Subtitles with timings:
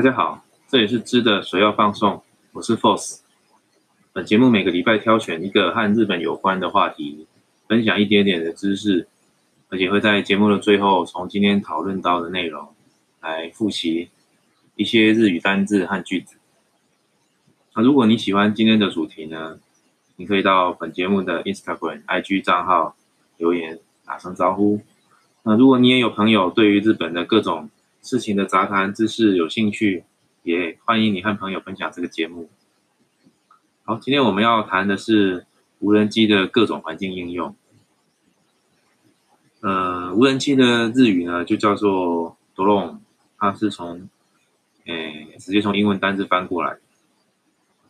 [0.00, 3.18] 大家好，这里是知的水要放送，我是 Force。
[4.14, 7.26] 本节目每个礼拜挑选一个和日本有关的话题，
[7.68, 9.06] 分享一点点的知识，
[9.68, 12.66] 而且会在节目的最后，从今天讨论到的内容
[13.20, 14.08] 来复习
[14.74, 16.36] 一些日语单字和句子。
[17.74, 19.60] 那如果你喜欢今天的主题呢，
[20.16, 22.96] 你可以到本节目的 Instagram、IG 账号
[23.36, 24.80] 留言打声招呼。
[25.42, 27.68] 那如果你也有朋友对于日本的各种
[28.02, 30.04] 事情的杂谈知识有兴趣，
[30.42, 32.48] 也欢迎你和朋友分享这个节目。
[33.84, 35.46] 好，今天我们要谈的是
[35.80, 37.54] 无人机的各种环境应用。
[39.60, 42.98] 呃，无人机的日语呢就叫做 drone，
[43.36, 44.08] 它是从
[44.86, 46.78] 诶直接从英文单字翻过来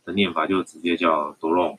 [0.05, 1.77] 的念法，就直接叫 drone。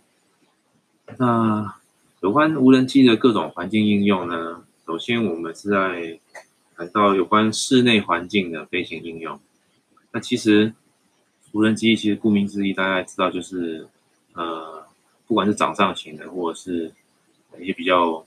[1.18, 1.76] 那
[2.22, 6.20] 有关无人机的各种环境应用呢，首先我们是在
[6.88, 9.40] 到有关室内环境的飞行应用，
[10.12, 10.74] 那其实
[11.52, 13.88] 无人机其实顾名思义，大家知道就是
[14.34, 14.86] 呃，
[15.28, 16.94] 不管是掌上型的，或者是
[17.60, 18.26] 一些比较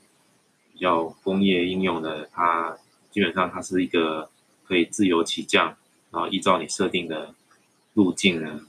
[0.73, 2.77] 比较工业应用的，它
[3.11, 4.29] 基本上它是一个
[4.63, 5.75] 可以自由起降，
[6.11, 7.33] 然后依照你设定的
[7.93, 8.61] 路径呢，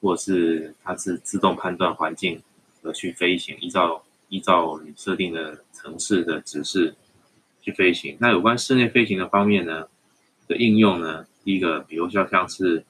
[0.00, 2.42] 或者是它是自动判断环境
[2.82, 6.94] 而去飞行，依照依照你设定的城市的指示。
[7.68, 8.16] 去飞行。
[8.18, 9.88] 那有关室内飞行的方面呢
[10.46, 11.26] 的应用呢？
[11.44, 12.84] 第一个，比如说像是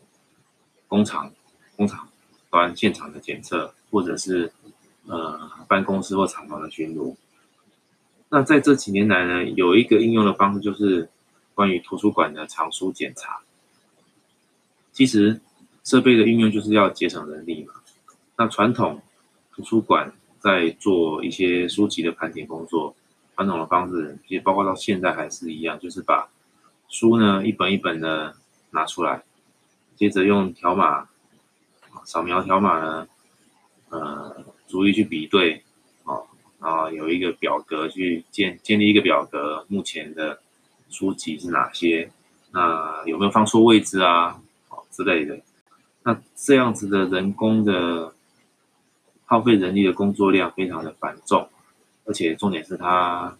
[0.86, 1.32] 工厂、
[1.76, 2.08] 工厂
[2.50, 4.52] 端现场的检测，或者是
[5.06, 7.16] 呃办公室或厂房的巡逻。
[8.28, 11.08] 那在这几年来呢，有一个应用的方式就是
[11.54, 13.40] 关于图书馆的藏书检查。
[14.92, 15.40] 其实
[15.82, 17.74] 设备的运用就是要节省人力嘛。
[18.36, 19.02] 那传统
[19.52, 22.94] 图书馆在做一些书籍的盘点工作。
[23.39, 26.28] 传统的方式，其实包括到现在还是一样，就是把
[26.89, 28.34] 书呢一本一本的
[28.72, 29.22] 拿出来，
[29.94, 31.08] 接着用条码
[32.05, 33.09] 扫描条码呢，
[33.91, 35.62] 呃，逐一去比对，
[36.03, 36.27] 哦，
[36.59, 40.41] 然后有一个表格去建建立一个表格，目前的
[40.91, 42.10] 书籍是哪些，
[42.50, 45.38] 那有没有放错位置啊，哦之类的，
[46.03, 48.12] 那这样子的人工的
[49.27, 51.48] 耗费人力的工作量非常的繁重。
[52.08, 53.36] 而且重点是它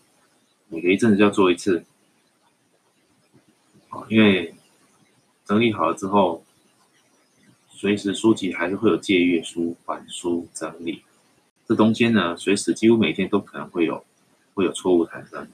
[0.69, 1.83] 每隔一阵子就要做一次，
[3.89, 4.55] 啊，因为
[5.47, 6.45] 整理好了之后，
[7.71, 11.03] 随时书籍还是会有借阅书、还书、整理，
[11.67, 14.05] 这中间呢，随时几乎每天都可能会有
[14.53, 15.49] 会有错误产生。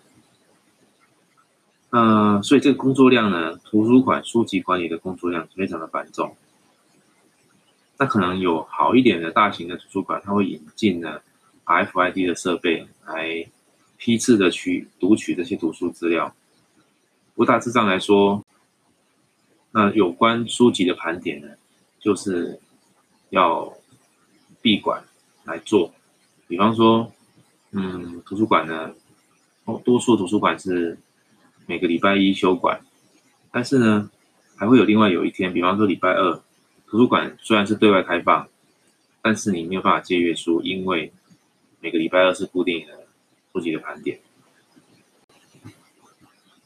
[1.91, 6.37] 呃，所以这个工作量呢，图书馆书籍管理的工作量非常的繁重。
[7.97, 11.21] 那可能有好一点的大型的图书馆，它会引进呢。
[11.67, 13.47] FID 的设备来
[13.97, 16.35] 批次的去读取这些图书资料。
[17.35, 18.45] 不大致上来说，
[19.73, 21.49] 那有关书籍的盘点呢，
[21.99, 22.61] 就是
[23.31, 23.77] 要
[24.63, 25.03] 闭馆
[25.45, 25.93] 来做。
[26.47, 27.13] 比方说，
[27.73, 28.95] 嗯，图书馆呢，
[29.65, 30.97] 哦多数图书馆是
[31.67, 32.81] 每个礼拜一休馆，
[33.51, 34.11] 但是呢，
[34.55, 36.41] 还会有另外有一天，比方说礼拜二，
[36.87, 38.47] 图书馆虽然是对外开放，
[39.23, 41.13] 但是你没有办法借阅书，因为
[41.85, 43.07] 每个礼拜二是固定的
[43.53, 44.19] 书籍的盘点。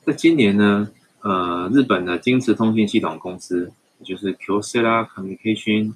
[0.05, 0.93] 在今年呢，
[1.23, 5.95] 呃，日本的京瓷通信系统公司，也就是 Kyocera Communication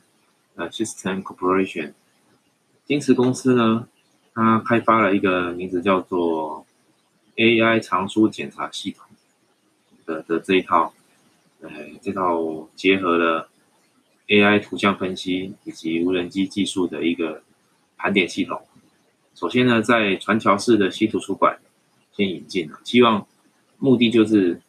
[0.57, 1.93] 呃 System Corporation，
[2.85, 3.87] 京瓷公司呢，
[4.35, 6.67] 它开发了一个名字叫做
[7.37, 9.07] AI 藏书检查系统
[10.05, 10.93] 的的这一套，
[11.61, 11.71] 呃，
[12.03, 13.49] 这套结合了
[14.27, 17.45] AI 图像分析以及无人机技术的一个
[17.97, 18.61] 盘点系统。
[19.35, 21.59] 首先呢，在传桥市的西图书馆
[22.13, 23.27] 先引进了，希望
[23.79, 24.61] 目的就是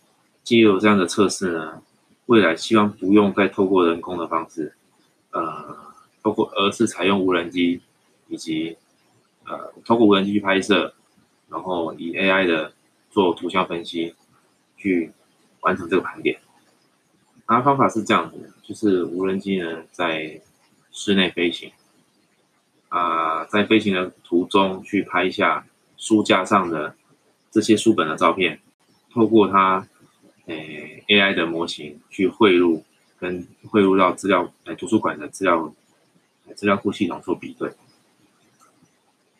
[0.44, 1.82] 借由这样的测试呢，
[2.28, 4.74] 未来希望不用再透过人工的方式，
[5.32, 5.78] 呃，
[6.24, 7.82] 透过而是采用无人机
[8.28, 8.78] 以及
[9.46, 10.94] 呃，透过无人机去拍摄，
[11.50, 12.74] 然后以 AI 的
[13.12, 14.16] 做图像分析
[14.78, 15.12] 去
[15.62, 16.40] 完成这个盘点。
[17.46, 20.42] 它方法是这样子，就是无人机呢在
[20.92, 21.72] 室内飞行。
[22.94, 25.66] 啊，在飞行的途中去拍下
[25.98, 26.96] 书架上的
[27.50, 28.60] 这些书本的照片，
[29.12, 29.88] 透过它
[30.46, 32.84] 诶 AI 的模型去汇入，
[33.18, 35.74] 跟汇入到资料诶图书馆的资料
[36.54, 37.72] 资料库系统做比对。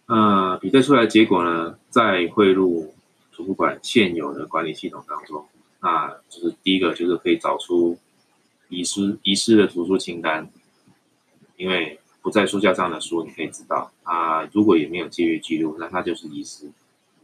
[0.08, 2.92] 呃，比对出来的结果呢，再汇入
[3.32, 5.48] 图书馆现有的管理系统当中，
[5.80, 8.00] 那就是第一个就是可以找出
[8.70, 10.50] 遗失遗失的图书清单，
[11.56, 12.00] 因为。
[12.24, 14.44] 不在书架上的书，你可以知道啊。
[14.54, 16.72] 如果也没有借阅记录，那它就是遗失。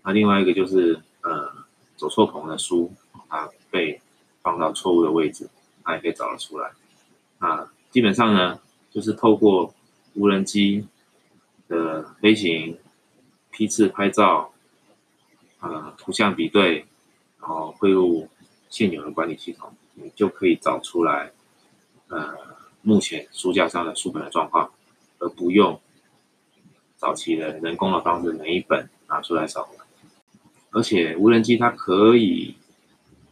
[0.03, 1.51] 那另外一个就是，呃，
[1.95, 2.91] 走错棚的书，
[3.29, 3.99] 啊被
[4.43, 5.49] 放到错误的位置，
[5.83, 6.71] 它也可以找得出来。
[7.39, 8.59] 啊，基本上呢，
[8.91, 9.73] 就是透过
[10.15, 10.85] 无人机
[11.69, 12.77] 的飞行、
[13.51, 14.51] 批次拍照、
[15.61, 16.85] 呃图像比对，
[17.39, 18.27] 然后汇入
[18.69, 21.31] 现有的管理系统，你就可以找出来，
[22.09, 22.35] 呃，
[22.81, 24.71] 目前书架上的书本的状况，
[25.19, 25.79] 而不用
[26.97, 29.69] 早期的人工的方式每一本拿出来扫。
[30.71, 32.55] 而且无人机它可以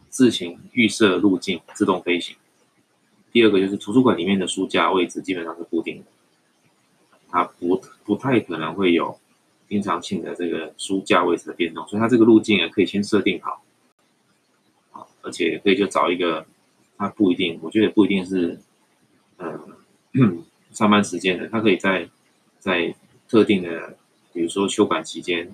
[0.08, 2.36] 自行预设路径，自动飞行。
[3.30, 6.04] 第二个就是图书馆里面的书架位置基本上是固定的，
[7.28, 9.18] 它不不太可能会有
[9.68, 13.62] 经常性的这个书架位置的变动，所以它这个路径啊可以先设定好，
[14.90, 16.44] 好，而且可以就找一个，
[16.96, 18.58] 它不一定，我觉得也不一定是，
[20.14, 22.08] 嗯，上班时间的，它可以在
[22.58, 22.94] 在
[23.28, 23.96] 特定的，
[24.32, 25.50] 比如说休馆期间。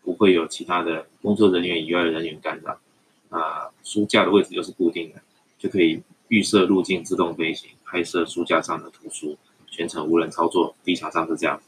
[0.00, 2.80] 不会有其他的工作人员以外的人员干扰，
[3.28, 5.20] 啊，书架的位置就是固定的，
[5.58, 9.36] 就可以预设路径自动飞行，拍摄书架上的图书，
[9.66, 11.60] 全程无人操作，地场上是这样。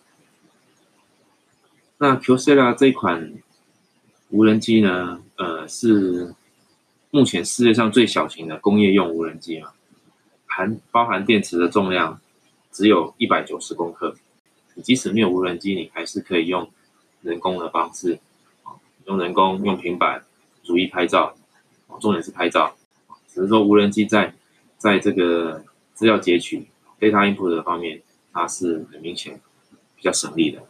[1.99, 3.31] 那 Q C a 这款
[4.31, 6.35] 无人机呢，呃，是
[7.11, 9.73] 目前世界上最小型的工业用无人机嘛，
[10.47, 12.19] 含包含电池的重量
[12.71, 14.15] 只有一百九十公克，
[14.75, 16.71] 你即使没有无人机，你还是可以用
[17.23, 18.19] 人工的方式。
[19.07, 20.25] 用人工用平板
[20.63, 21.35] 逐一拍照，
[22.01, 22.77] 重点是拍照，
[23.27, 24.35] 只是说无人机在
[24.79, 25.65] 在这个
[25.95, 26.69] 资料截取
[27.01, 28.01] data input 的方面，
[28.33, 29.41] 它是很明显
[29.97, 30.63] 比较省力的。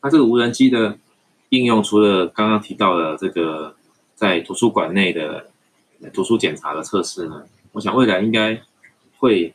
[0.00, 0.98] 它这个无人机的
[1.50, 3.76] 应用，除了刚刚提到的这个
[4.14, 5.50] 在图书馆内的
[6.14, 8.62] 图书检查的测试呢，我想未来应该
[9.18, 9.52] 会，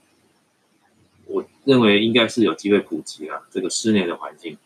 [1.66, 4.58] 认为应该是有机会普及了这个室内的环境。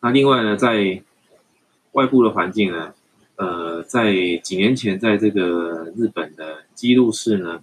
[0.00, 1.02] 那另外呢，在
[1.92, 2.92] 外部的环境呢，
[3.36, 4.12] 呃，在
[4.42, 7.62] 几年前，在这个日本的基路市呢，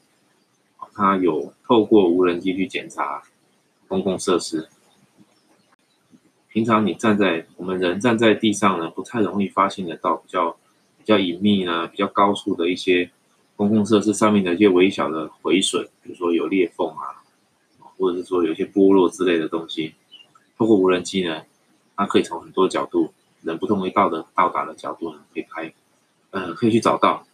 [0.94, 3.24] 它有透过无人机去检查
[3.88, 4.68] 公共设施。
[6.50, 10.52] 平常你站在我们人站在地上呢，不太容易发现得到比较
[10.98, 13.10] 比较隐秘呢、比较高处的一些
[13.56, 17.23] 公共设施上面的一些微小的毁损，比如说有裂缝啊，
[17.98, 19.94] 或者是说有些剥落之类的东西，
[20.58, 21.44] 透过无人机呢，
[21.96, 23.14] 它可以从很多角度。
[23.44, 25.74] 人不同于到的到达的角度呢，可以拍，
[26.32, 27.28] 呃，可以去找到，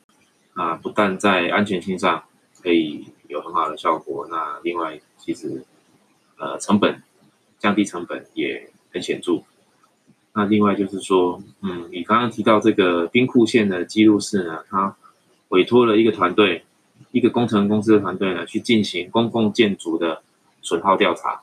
[0.55, 2.23] 啊，不但在安全性上
[2.63, 5.63] 可以有很好的效果，那另外其实，
[6.39, 7.03] 呃，成本
[7.59, 9.43] 降低成本也很显著。
[10.33, 14.95] 那另外就是说，嗯，你刚刚提到这个兵库县的记录室呢，它
[15.49, 16.63] 委托了一个团队，
[17.11, 20.23] 一个工程公司的团队呢，去进行公共建筑的
[20.61, 21.41] 损耗调查。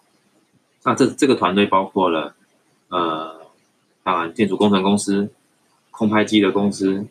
[0.85, 2.35] 那这这个团队包括了，
[2.89, 3.47] 呃。
[4.07, 5.29] 当然，建筑工程公司、
[5.91, 7.05] 空拍机的公司、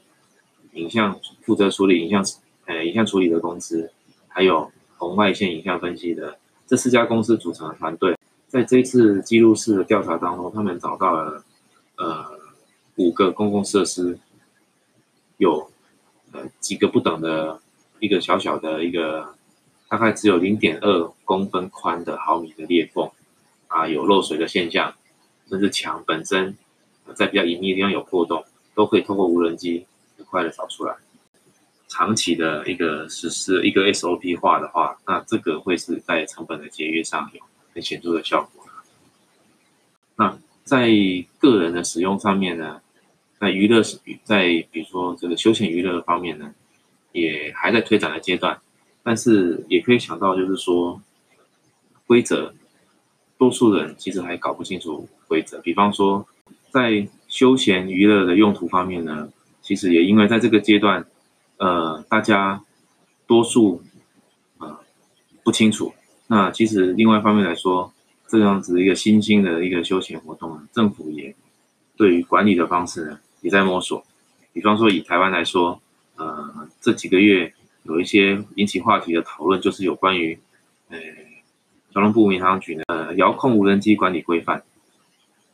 [0.72, 2.25] 影像负责处理影像
[2.68, 3.92] 呃影像处理的公司，
[4.30, 8.18] 还有红外线影像分析的这四家公司组成的团队，
[8.48, 11.44] 在这一次记录式的调查当中，他们找到了
[11.98, 12.25] 呃
[12.96, 14.18] 五个公共设施
[15.36, 15.69] 有
[16.31, 17.60] 呃几个不等的
[18.00, 19.36] 一个小小的一个
[19.87, 23.09] 大概只有零点二公分宽的毫米的裂缝
[23.67, 24.93] 啊，有漏水的现象，
[25.49, 26.55] 甚至墙本身。
[27.13, 28.43] 在比较隐秘的地方有破洞，
[28.73, 29.85] 都可以通过无人机
[30.17, 30.95] 很快的找出来。
[31.87, 37.42] 长期的一个实施一个 SOP 化的话，那这个会是在成本的节约上有
[37.75, 38.65] 很显著的效果。
[40.15, 40.89] 那在
[41.37, 42.81] 个人的使用上面呢，
[43.39, 43.83] 在娱乐
[44.23, 46.56] 在比如说这个休闲娱乐方面呢，
[47.11, 48.59] 也还在推展的阶段。
[49.06, 51.02] 但是也可以想到，就是说
[52.06, 52.54] 规则，
[53.38, 55.62] 多数人其实还搞不清楚规则。
[55.62, 56.28] 比方说。
[56.71, 59.30] 在休闲娱乐的用途方面呢，
[59.62, 61.06] 其实也因为在这个阶段，
[61.56, 62.62] 呃，大家
[63.26, 63.81] 多数
[64.57, 64.78] 呃
[65.42, 65.94] 不清楚。
[66.28, 67.94] 那其实另外一方面来说，
[68.28, 71.33] 这样子一个新兴的一个休闲活动，政府也
[71.95, 74.04] 对于管理的方式呢也在摸索。
[74.52, 75.80] 比方说以台湾来说，
[76.18, 77.54] 呃，这几个月
[77.85, 80.37] 有一些引起话题的讨论，就是有关于
[80.89, 80.97] 呃
[81.94, 84.63] 交通部民航局呢遥控无人机管理规范。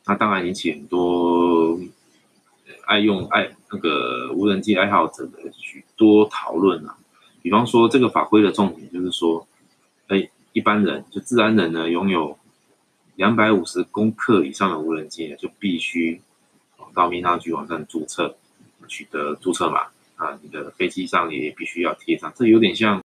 [0.04, 1.78] 那当然引起很多
[2.86, 6.96] 爱用爱那个无人机爱好者的许多讨论啊。
[7.40, 9.46] 比方说，这个法规的重点就是说，
[10.08, 12.38] 哎，一般人就自然人呢，拥有
[13.16, 16.20] 两百五十公克以上的无人机，就必须
[16.94, 18.36] 到民航局网站注册，
[18.86, 19.86] 取得注册码
[20.22, 20.38] 啊。
[20.42, 23.02] 你的飞机上也必须要贴上，这有点像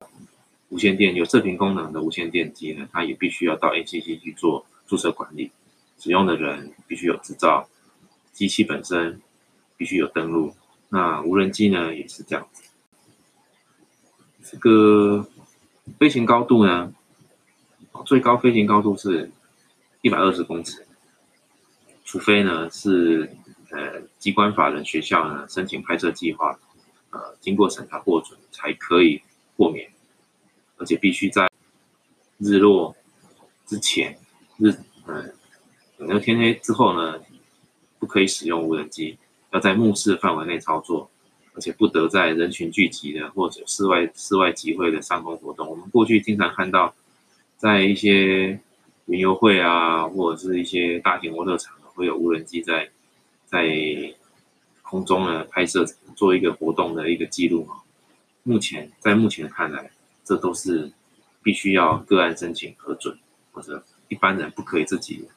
[0.70, 5.52] 无线电有射频功能的无线电机呢，它也必须要到 ACC 去做注册管理。
[6.00, 7.68] 使用的人必须有执照，
[8.32, 9.20] 机器本身
[9.78, 10.54] 必须有登录。
[10.90, 12.64] 那无人机呢也是这样子。
[14.44, 15.28] 这个
[16.00, 16.94] 飞行高度呢，
[18.06, 19.32] 最高飞行高度是
[20.02, 20.86] 一百二十公尺，
[22.06, 23.36] 除非呢是
[23.72, 26.60] 呃机关法人学校呢申请拍摄计划，
[27.12, 29.22] 呃经过审查获准才可以
[29.56, 29.90] 豁免，
[30.78, 31.50] 而且必须在
[32.38, 32.96] 日落
[33.66, 34.18] 之前
[34.58, 34.70] 日
[35.06, 35.24] 呃
[35.98, 37.20] 等到天黑之后呢，
[38.00, 39.18] 不可以使用无人机，
[39.52, 41.10] 要在目视范围内操作。
[41.54, 45.68] 而且不得在人群聚集的或者室外室外集会的上空活动。
[45.68, 46.94] 我们过去经常看到，
[47.58, 48.60] 在一些
[49.08, 52.92] 云游会啊，或者是一些大型游乐场，会有无人机在
[53.48, 53.66] 在
[54.90, 57.84] 空中呢拍摄，做一个活动的一个记录啊。
[58.44, 59.92] 目前在目前看来，
[60.24, 60.90] 这都是
[61.44, 63.20] 必须要个案申请核准，
[63.52, 65.28] 或者一般人不可以自己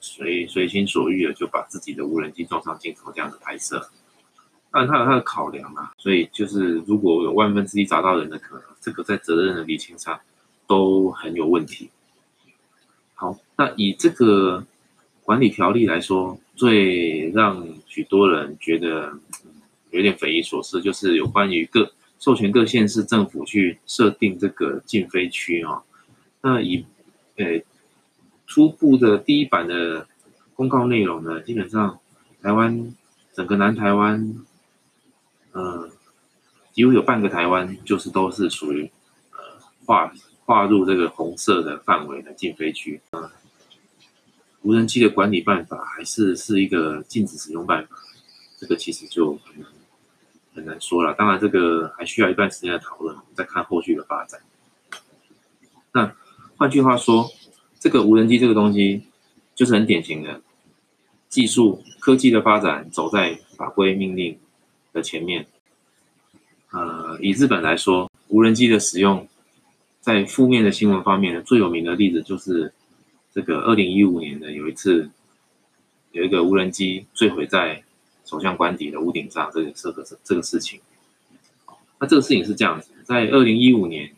[0.00, 3.88] 随随心所欲的就把自己的无人机装上镜头这样子拍摄。
[4.72, 10.20] 但它有它的考量啊，所以就是如果有万分之一找到人的可能，这个在责任的厘清上
[10.66, 11.90] 都很有问题。
[13.14, 14.66] 好，那以这个
[15.22, 19.12] 管理条例来说，最让许多人觉得
[19.90, 25.82] 有点匪夷所思，就是有关于各授权各县市政府去设定这个禁飞区啊。
[26.40, 26.84] 那以
[27.36, 27.60] 呃
[28.46, 30.06] 初步的第一版的
[30.54, 31.98] 公告内容呢，基本上
[32.42, 32.94] 台湾
[33.32, 34.34] 整个南台湾。
[35.56, 35.88] 嗯，
[36.72, 38.90] 几乎有半个台湾就是都是属于
[39.30, 39.38] 呃
[39.86, 40.12] 划
[40.44, 43.00] 划入这个红色的范围的禁飞区。
[43.12, 43.30] 嗯，
[44.64, 47.96] 无人机的管理办法还是是一个禁止使用办法，
[48.58, 49.70] 这个其实就很难
[50.54, 51.14] 很难说了。
[51.14, 54.40] 当然，这个还需要一段时间的讨论，再看后续的发展。
[55.92, 56.12] 那
[56.56, 57.30] 换句话说，
[57.78, 59.04] 这个无人机这个东西
[59.54, 60.40] 就是很典型的
[61.28, 64.36] 技术科技的发展走在法规命令。
[64.94, 65.44] 的前面，
[66.70, 69.26] 呃，以日本来说，无人机的使用，
[70.00, 72.72] 在负面的新闻方面呢，最有名的例子就是
[73.34, 75.10] 这个二零一五年的有一次，
[76.12, 77.82] 有一个无人机坠毁在
[78.24, 80.80] 首相官邸的屋顶上，这个这个这个事情。
[81.98, 84.14] 那这个事情是这样子，在二零一五年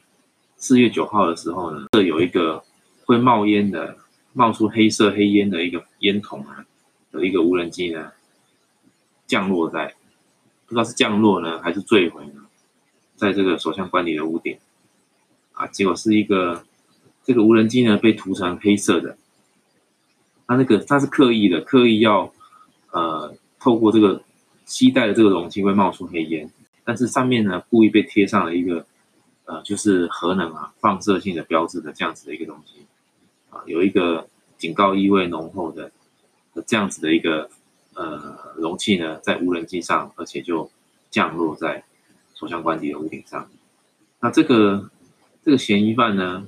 [0.59, 2.63] 四月九号的时候呢，这有一个
[3.07, 3.97] 会冒烟的、
[4.35, 6.67] 冒出黑色黑烟的一个烟筒啊，
[7.13, 8.13] 有一个无人机呢
[9.27, 9.95] 降落在。
[10.67, 12.45] 不知道是降落呢，还是坠毁呢？
[13.15, 14.59] 在这个首相官邸的屋顶，
[15.53, 16.67] 啊，结果是一个
[17.27, 19.19] 这个无人机呢被涂成黑色的。
[20.47, 22.33] 它那个它是刻意的，刻意要
[22.93, 24.23] 呃透过这个
[24.65, 26.51] 吸带的这个容器会冒出黑烟，
[26.85, 28.87] 但是上面呢故意被贴上了一个
[29.45, 32.87] 呃就是核能啊放射性的标志的这样子的一个东西，
[33.51, 35.91] 啊，有一个警告意味浓厚的
[36.65, 37.51] 这样子的一个。
[37.99, 40.71] 呃，容器呢在无人机上，而且就
[41.09, 41.83] 降落在
[42.35, 43.49] 首相官邸的屋顶上。
[44.21, 44.91] 那这个
[45.43, 46.47] 这个嫌疑犯呢，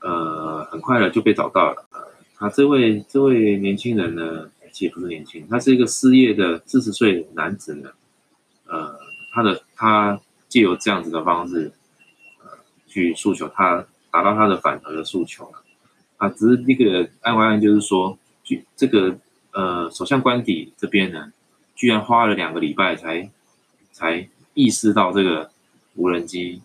[0.00, 1.88] 呃，很快的就被找到了。
[2.36, 7.90] 他这位这位年轻人呢，其实不是年轻，他是一个失业的四十岁男子呢。
[8.66, 8.98] 呃，
[9.34, 11.72] 他的他借由这样子的方式，
[12.42, 12.50] 呃，
[12.86, 15.62] 去诉求他达到他的反核的诉求了。
[16.16, 19.18] 啊，只是那个案外案就是说，据这个。
[19.50, 21.32] 呃，首相官邸这边呢，
[21.74, 23.28] 居然花了两个礼拜才
[23.90, 25.50] 才意识到这个
[25.96, 26.62] 无人机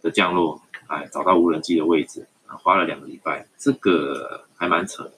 [0.00, 2.26] 的降落，哎，找到无人机的位置
[2.56, 5.12] 花了两个礼拜，这个还蛮扯。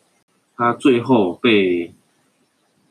[0.57, 1.93] 他最后被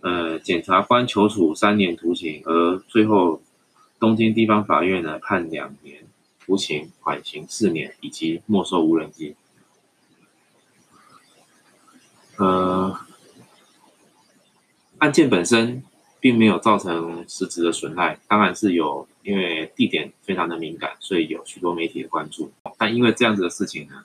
[0.01, 3.41] 呃检察官求处三年徒刑，而最后
[4.00, 6.08] 东京地方法院呢判两年
[6.46, 9.36] 徒刑，缓刑四年，以及没收无人机。
[12.38, 13.00] 呃。
[15.00, 15.81] 案件本身
[16.19, 22.51] 并没有造成实质的损害，当然是有，因为地点非常的敏感，所以有许多媒体的关注。
[22.77, 24.03] 但因为这样子的事情呢，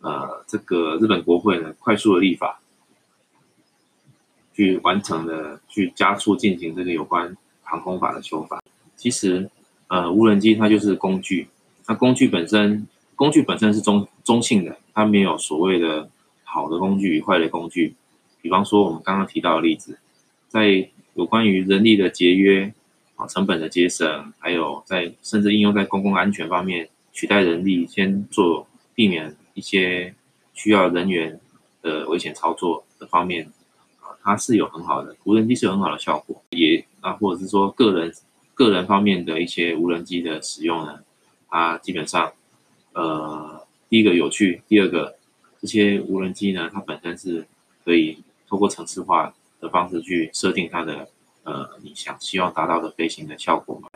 [0.00, 2.60] 呃，这个日本国会呢快速的立法，
[4.54, 8.62] 去完成了，去加速进行这个有关航空法的修法。
[8.94, 9.50] 其实，
[9.88, 11.48] 呃，无人机它就是工具，
[11.84, 16.08] 它工具本身，工具本身是中中性的，它没有所谓的
[16.44, 17.94] 好的工具与坏的工具。
[18.40, 19.98] 比方说我们刚刚提到的例子。
[20.48, 22.72] 在有关于人力的节约
[23.16, 30.14] 啊，成本的节省，还有在甚至应用在公共安全方面，取代人力先做，避免一些
[30.54, 31.40] 需要人员
[31.82, 33.44] 的危险操作的方面
[34.00, 38.14] 啊，它是有很好的无人机是有很好的效果，也啊，或者是说个人
[38.54, 41.00] 个人方面的一些无人机的使用呢，
[41.48, 42.32] 它基本上
[42.92, 45.16] 呃，第一个有趣，第二个
[45.60, 47.44] 这些无人机呢，它本身是
[47.84, 49.34] 可以通过城市化。
[49.58, 51.08] 的方式去设定它的
[51.42, 53.88] 呃，你想希望达到的飞行的效果嘛？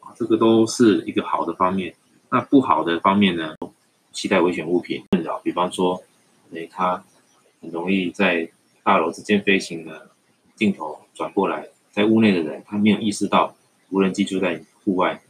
[0.00, 1.94] 啊，这个都是一个好的方面。
[2.28, 3.56] 那不好的方面呢？
[4.18, 6.02] 携带危险物品困扰，比方说，
[6.50, 7.04] 诶，他
[7.60, 8.50] 很容易在
[8.82, 10.10] 大楼之间飞行的，
[10.56, 13.54] 镜头转过来，在屋内的人他没有意识到
[13.90, 15.22] 无人机就在户外，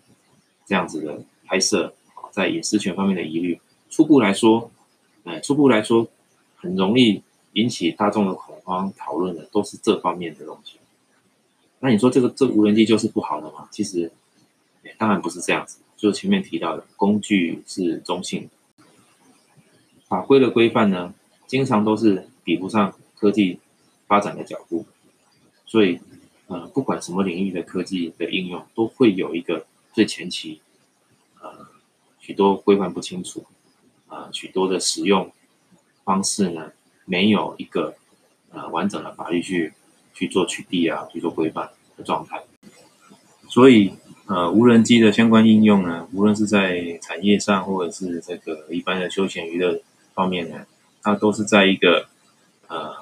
[0.65, 1.93] 这样子的拍摄，
[2.31, 4.71] 在隐私权方面的疑虑，初步来说，
[5.25, 6.09] 哎，初步来说，
[6.57, 10.79] 很容易引起大众的恐慌讨论的都是这方面的东西。
[11.81, 13.69] 那你说这个这无人机就是不好的吗？
[13.71, 14.11] 其实，
[14.97, 15.79] 当然不是这样子。
[15.95, 18.49] 就前面提到的，工具是中性的，
[20.09, 21.15] 法规的规范呢，
[21.47, 23.61] 经常都是比不上科技
[24.07, 24.87] 发展的脚步。
[25.67, 26.01] 所以，
[26.47, 30.61] 呃，不管什么领域的科技的应用，都会有一个最前期，
[31.41, 31.67] 呃，
[32.19, 33.45] 许多规范不清楚，
[34.09, 35.31] 呃，许多的使用
[36.05, 36.73] 方式呢，
[37.05, 37.95] 没有一个
[38.51, 39.75] 呃完整的法律去。
[40.15, 42.43] 去做取缔啊，去做规范的状态。
[43.49, 43.93] 所以，
[44.27, 49.81] 呃，无人机的相关应用呢，无论是在产业上，或者是这个一般的休闲娱乐
[50.18, 50.66] 方面呢，
[51.02, 52.08] 它都是在一个
[52.68, 52.94] 呃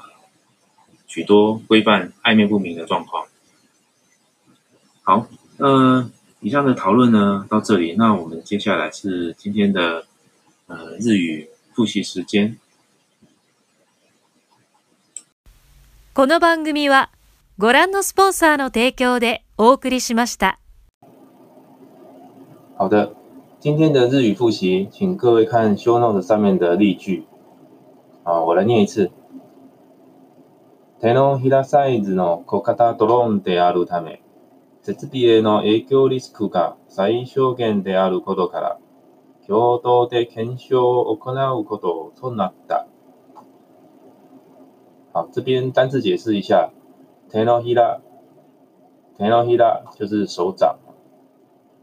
[1.08, 3.27] 许多规范暧昧不明的状况。
[5.03, 5.27] 好，
[5.58, 10.06] 呃，以上的讨论呢到这里，那我们接下来是今天的
[10.68, 12.58] 呃日语复习时间。
[16.13, 17.10] この番組は
[17.58, 20.60] ご覧のスポンサーの提供でお送りしました。
[22.77, 23.15] 好的，
[23.66, 27.26] 今天的日语复习，请各位看 show note 上面的例句。
[28.23, 29.11] 啊，我来念一次。
[31.00, 34.23] 手のひらサイズの小型ドローンであるため、
[34.82, 38.78] 設備への影響リスクが最小限であることから、
[39.49, 42.87] 共同で検証を行うこととなった。
[45.12, 46.70] 好，这边单字解释一下
[47.30, 50.76] ，tenohira，tenohira 就是手掌，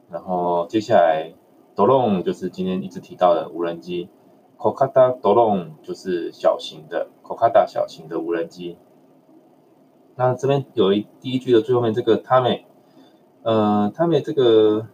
[0.09, 1.33] 然后接下来
[1.75, 4.09] drone 就是今天一直提到的无人机
[4.57, 8.77] ，kokata drone 就是小型的，kokata 小型的无人机。
[10.15, 12.61] 那这边有一第一句的最后面这个 tame，
[13.41, 14.87] 呃，tame 这个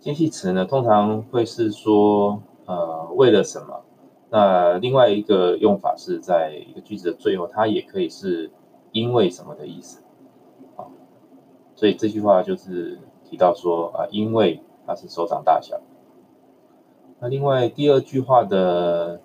[0.00, 3.82] 介系词呢，通常会是说呃为了什么。
[4.30, 8.50] 那另外一个用法是在一个句子的最后，它也可以是
[8.90, 10.02] 因为什么的意思，
[10.76, 10.88] 啊，
[11.74, 15.80] 所以这句话就是提到说啊，因为它是手掌大小。
[17.18, 19.22] 那另外第二句话的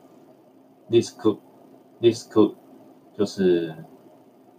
[0.90, 2.54] this could，this could
[3.14, 3.76] 就是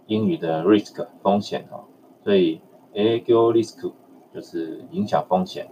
[0.05, 1.85] 英语的 risk 风险哦，
[2.23, 2.61] 所以
[2.93, 3.91] a g o risk
[4.31, 5.67] 就是影响风险。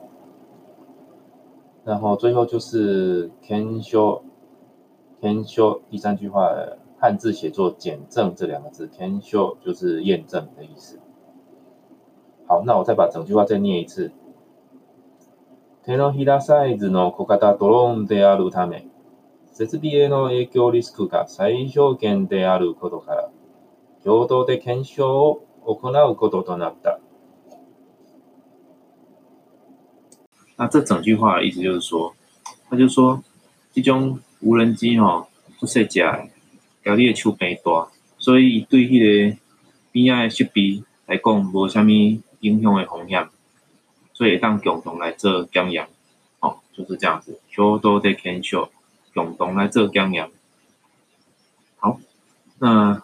[1.83, 4.21] 然后最后就是 can show。
[5.21, 6.49] can show 第三句话
[6.99, 10.99] 汉字写作检证这两个字，can show 就是验证的意思。
[12.47, 14.11] 好，那我再把整句话再念一次。
[15.87, 18.85] 手のひらサイズの小型ドローンであるため、
[19.53, 23.29] 設備への影響リスクが最小限であることから、
[24.03, 26.99] 共同で検証を行うこととなった。
[30.57, 32.13] 那这整句话的意思就是说，
[32.69, 33.23] 他就说，
[33.71, 36.29] 这种无人机吼，出细只诶，
[36.83, 39.37] 交你诶手边大，所以伊对迄个
[39.93, 43.29] 边仔诶设备来讲，无虾米影响诶风险，
[44.17, 45.87] 所以当共同来做检验，
[46.39, 48.71] 哦，就是这样子，小多的检修，
[49.13, 50.31] 共同来做检验。
[51.77, 51.99] 好，
[52.57, 53.03] 那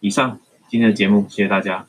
[0.00, 1.86] 以上今天的节目，谢谢大家。